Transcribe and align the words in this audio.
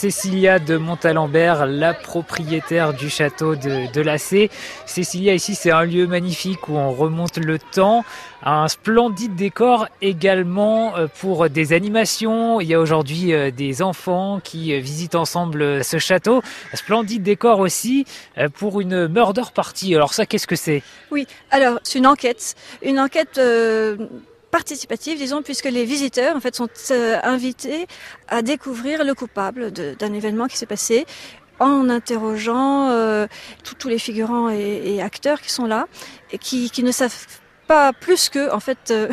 Cécilia 0.00 0.58
de 0.58 0.78
Montalembert, 0.78 1.66
la 1.66 1.92
propriétaire 1.92 2.94
du 2.94 3.10
château 3.10 3.54
de, 3.54 3.92
de. 3.92 4.48
Cécilia, 4.86 5.34
ici, 5.34 5.54
c'est 5.54 5.70
un 5.70 5.84
lieu 5.84 6.06
magnifique 6.06 6.70
où 6.70 6.78
on 6.78 6.90
remonte 6.90 7.36
le 7.36 7.58
temps. 7.58 8.02
Un 8.42 8.66
splendide 8.68 9.34
décor 9.34 9.88
également 10.00 10.96
euh, 10.96 11.06
pour 11.20 11.50
des 11.50 11.74
animations. 11.74 12.62
Il 12.62 12.68
y 12.68 12.72
a 12.72 12.80
aujourd'hui 12.80 13.34
euh, 13.34 13.50
des 13.50 13.82
enfants 13.82 14.40
qui 14.42 14.72
euh, 14.72 14.78
visitent 14.78 15.16
ensemble 15.16 15.84
ce 15.84 15.98
château. 15.98 16.40
Un 16.72 16.76
splendide 16.76 17.22
décor 17.22 17.60
aussi 17.60 18.06
pour 18.54 18.80
une 18.80 19.06
murder 19.06 19.42
party. 19.54 19.94
Alors 19.94 20.14
ça, 20.14 20.24
qu'est-ce 20.24 20.46
que 20.46 20.56
c'est? 20.56 20.82
Oui, 21.10 21.26
alors 21.50 21.78
c'est 21.82 21.98
une 21.98 22.06
enquête. 22.06 22.54
Une 22.80 22.98
enquête 22.98 23.38
participative, 24.50 25.18
disons, 25.18 25.42
puisque 25.42 25.66
les 25.66 25.84
visiteurs 25.84 26.36
en 26.36 26.40
fait 26.40 26.54
sont 26.54 26.68
euh, 26.90 27.18
invités 27.22 27.86
à 28.28 28.42
découvrir 28.42 29.04
le 29.04 29.14
coupable 29.14 29.70
d'un 29.70 30.12
événement 30.12 30.46
qui 30.46 30.56
s'est 30.56 30.66
passé 30.66 31.06
en 31.58 31.88
interrogeant 31.88 32.88
euh, 32.88 33.26
tous 33.78 33.88
les 33.88 33.98
figurants 33.98 34.48
et, 34.48 35.00
acteurs 35.02 35.40
qui 35.40 35.52
sont 35.52 35.66
là 35.66 35.86
et 36.32 36.38
qui, 36.38 36.82
ne 36.82 36.90
savent 36.90 37.26
pas 37.66 37.92
plus 37.92 38.30
que 38.30 38.50
en 38.52 38.60
fait 38.60 38.90
euh, 38.90 39.08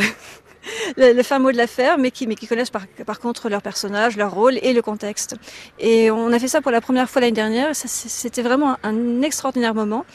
le, 0.98 1.22
fin 1.24 1.40
mot 1.40 1.52
de 1.52 1.58
l'affaire, 1.58 1.98
mais 1.98 2.10
qui, 2.10 2.26
mais 2.26 2.36
qui 2.36 2.48
connaissent 2.48 2.70
par, 2.70 2.88
par 3.06 3.20
contre 3.20 3.50
leur 3.50 3.62
personnage, 3.62 4.18
leur 4.18 4.34
rôle 4.34 4.58
et 4.62 4.74
le 4.74 4.82
contexte. 4.82 5.36
Et 5.78 6.10
on 6.10 6.32
a 6.32 6.40
fait 6.40 6.48
ça 6.48 6.62
pour 6.62 6.72
la 6.72 6.82
première 6.82 7.10
fois 7.10 7.22
l'année 7.22 7.34
dernière. 7.34 7.76
C'était 7.76 8.42
vraiment 8.42 8.78
un, 8.84 9.22
extraordinaire 9.22 9.76
moment. 9.76 10.06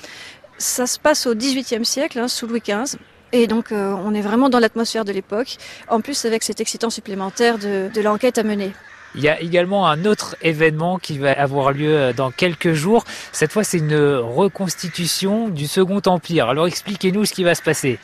Ça 0.58 0.86
se 0.86 0.98
passe 0.98 1.26
au 1.26 1.34
XVIIIe 1.34 1.84
siècle, 1.84 2.18
hein, 2.18 2.28
sous 2.28 2.46
Louis 2.46 2.60
XV. 2.60 2.98
Et 3.32 3.46
donc, 3.46 3.72
euh, 3.72 3.94
on 4.04 4.14
est 4.14 4.20
vraiment 4.20 4.48
dans 4.50 4.58
l'atmosphère 4.58 5.04
de 5.04 5.12
l'époque, 5.12 5.56
en 5.88 6.00
plus 6.00 6.24
avec 6.24 6.42
cet 6.42 6.60
excitant 6.60 6.90
supplémentaire 6.90 7.58
de, 7.58 7.90
de 7.92 8.00
l'enquête 8.00 8.38
à 8.38 8.42
mener. 8.42 8.72
Il 9.14 9.22
y 9.22 9.28
a 9.28 9.40
également 9.40 9.86
un 9.86 10.04
autre 10.06 10.36
événement 10.40 10.98
qui 10.98 11.18
va 11.18 11.32
avoir 11.32 11.72
lieu 11.72 11.94
euh, 11.94 12.12
dans 12.12 12.30
quelques 12.30 12.72
jours. 12.72 13.04
Cette 13.32 13.52
fois, 13.52 13.64
c'est 13.64 13.78
une 13.78 13.96
reconstitution 13.96 15.48
du 15.48 15.66
Second 15.66 16.00
Empire. 16.06 16.48
Alors, 16.48 16.66
expliquez-nous 16.66 17.24
ce 17.24 17.32
qui 17.32 17.44
va 17.44 17.54
se 17.54 17.62
passer. 17.62 17.98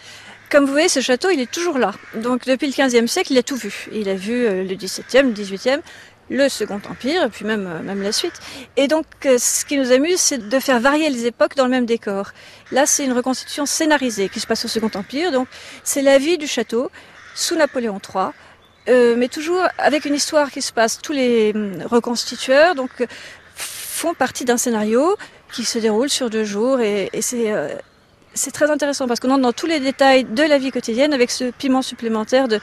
Comme 0.50 0.64
vous 0.64 0.72
voyez, 0.72 0.88
ce 0.88 1.00
château, 1.00 1.28
il 1.28 1.40
est 1.40 1.50
toujours 1.50 1.78
là. 1.78 1.92
Donc, 2.14 2.46
depuis 2.46 2.66
le 2.66 2.72
15e 2.72 3.06
siècle, 3.06 3.32
il 3.32 3.38
a 3.38 3.42
tout 3.42 3.56
vu. 3.56 3.88
Il 3.92 4.08
a 4.08 4.14
vu 4.14 4.46
euh, 4.46 4.64
le 4.64 4.74
17e, 4.74 5.22
le 5.24 5.32
18e, 5.32 5.80
le 6.30 6.48
Second 6.48 6.80
Empire, 6.90 7.24
et 7.24 7.28
puis 7.28 7.44
même, 7.44 7.66
euh, 7.66 7.82
même 7.82 8.02
la 8.02 8.12
suite. 8.12 8.34
Et 8.76 8.88
donc, 8.88 9.06
euh, 9.26 9.38
ce 9.38 9.64
qui 9.64 9.78
nous 9.78 9.92
amuse, 9.92 10.18
c'est 10.18 10.48
de 10.48 10.58
faire 10.58 10.80
varier 10.80 11.08
les 11.10 11.26
époques 11.26 11.56
dans 11.56 11.64
le 11.64 11.70
même 11.70 11.86
décor. 11.86 12.32
Là, 12.70 12.86
c'est 12.86 13.04
une 13.04 13.12
reconstitution 13.12 13.66
scénarisée 13.66 14.28
qui 14.28 14.40
se 14.40 14.46
passe 14.46 14.64
au 14.64 14.68
Second 14.68 14.90
Empire. 14.94 15.32
Donc, 15.32 15.48
c'est 15.84 16.02
la 16.02 16.18
vie 16.18 16.38
du 16.38 16.46
château 16.46 16.90
sous 17.34 17.56
Napoléon 17.56 17.98
III, 18.14 18.26
euh, 18.88 19.14
mais 19.16 19.28
toujours 19.28 19.62
avec 19.78 20.04
une 20.04 20.14
histoire 20.14 20.50
qui 20.50 20.62
se 20.62 20.72
passe. 20.72 20.98
Tous 21.00 21.12
les 21.12 21.52
hum, 21.54 21.82
reconstitueurs 21.84 22.74
donc, 22.74 22.90
font 23.54 24.14
partie 24.14 24.44
d'un 24.44 24.58
scénario 24.58 25.16
qui 25.52 25.64
se 25.64 25.78
déroule 25.78 26.10
sur 26.10 26.28
deux 26.28 26.44
jours, 26.44 26.80
et, 26.80 27.08
et 27.12 27.22
c'est... 27.22 27.50
c'est 28.34 28.50
très 28.50 28.70
intéressant 28.70 29.08
parce 29.08 29.18
qu'on 29.18 29.30
entre 29.30 29.40
dans 29.40 29.54
tous 29.54 29.66
les 29.66 29.80
détails 29.80 30.24
de 30.24 30.42
la 30.42 30.58
vie 30.58 30.70
quotidienne 30.70 31.14
avec 31.14 31.30
ce 31.30 31.50
piment 31.50 31.80
supplémentaire 31.80 32.48
de, 32.48 32.60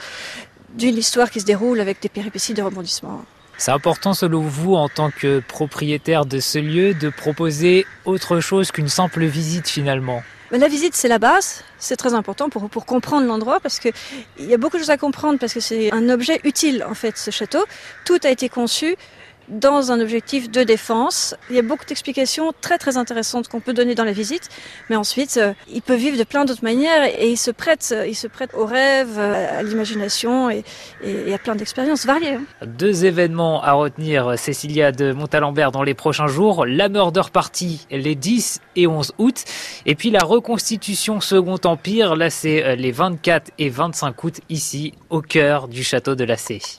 d'une 0.74 0.96
histoire 0.96 1.30
qui 1.30 1.40
se 1.40 1.44
déroule 1.44 1.80
avec 1.80 2.00
des 2.00 2.08
péripéties 2.08 2.54
de 2.54 2.62
rebondissement. 2.62 3.24
C'est 3.58 3.70
important 3.70 4.12
selon 4.14 4.42
vous, 4.42 4.74
en 4.74 4.88
tant 4.88 5.10
que 5.10 5.40
propriétaire 5.40 6.26
de 6.26 6.40
ce 6.40 6.58
lieu, 6.58 6.94
de 6.94 7.08
proposer 7.08 7.86
autre 8.04 8.40
chose 8.40 8.70
qu'une 8.70 8.88
simple 8.88 9.24
visite 9.24 9.68
finalement 9.68 10.22
la 10.50 10.68
visite, 10.68 10.94
c'est 10.94 11.08
la 11.08 11.18
base. 11.18 11.64
C'est 11.78 11.96
très 11.96 12.14
important 12.14 12.48
pour, 12.48 12.68
pour 12.70 12.86
comprendre 12.86 13.26
l'endroit 13.26 13.60
parce 13.60 13.78
qu'il 13.78 13.92
y 14.38 14.54
a 14.54 14.58
beaucoup 14.58 14.76
de 14.76 14.82
choses 14.82 14.90
à 14.90 14.96
comprendre 14.96 15.38
parce 15.38 15.52
que 15.52 15.60
c'est 15.60 15.92
un 15.92 16.08
objet 16.08 16.40
utile, 16.44 16.84
en 16.88 16.94
fait, 16.94 17.16
ce 17.18 17.30
château. 17.30 17.64
Tout 18.04 18.18
a 18.24 18.30
été 18.30 18.48
conçu 18.48 18.96
dans 19.48 19.92
un 19.92 20.00
objectif 20.00 20.50
de 20.50 20.62
défense. 20.62 21.34
Il 21.50 21.56
y 21.56 21.58
a 21.58 21.62
beaucoup 21.62 21.84
d'explications 21.84 22.52
très 22.60 22.78
très 22.78 22.96
intéressantes 22.96 23.48
qu'on 23.48 23.60
peut 23.60 23.72
donner 23.72 23.94
dans 23.94 24.04
la 24.04 24.12
visite, 24.12 24.48
mais 24.88 24.96
ensuite 24.96 25.36
euh, 25.36 25.52
il 25.72 25.82
peut 25.82 25.94
vivre 25.94 26.16
de 26.16 26.24
plein 26.24 26.44
d'autres 26.44 26.64
manières 26.64 27.04
et 27.04 27.28
il 27.28 27.36
se 27.36 27.50
prête, 27.50 27.94
il 28.06 28.14
se 28.14 28.26
prête 28.26 28.54
au 28.54 28.64
rêve, 28.64 29.18
à 29.18 29.62
l'imagination 29.62 30.50
et, 30.50 30.64
à 31.32 31.38
plein 31.38 31.56
d'expériences 31.56 32.06
variées. 32.06 32.34
Hein. 32.34 32.66
Deux 32.66 33.04
événements 33.04 33.62
à 33.62 33.72
retenir, 33.72 34.38
Cécilia 34.38 34.92
de 34.92 35.12
Montalembert 35.12 35.72
dans 35.72 35.82
les 35.82 35.94
prochains 35.94 36.28
jours, 36.28 36.64
la 36.66 36.88
Murder 36.88 37.22
Party 37.32 37.86
les 37.90 38.14
10 38.14 38.60
et 38.76 38.86
11 38.86 39.12
août, 39.18 39.44
et 39.84 39.94
puis 39.94 40.10
la 40.10 40.20
reconstitution 40.20 41.20
Second 41.20 41.58
Empire, 41.64 42.16
là 42.16 42.30
c'est 42.30 42.64
euh, 42.64 42.74
les 42.76 42.92
24 42.92 43.50
et 43.58 43.68
25 43.68 44.24
août 44.24 44.40
ici 44.48 44.94
au 45.10 45.20
cœur 45.20 45.68
du 45.68 45.82
château 45.82 46.14
de 46.14 46.24
la. 46.24 46.36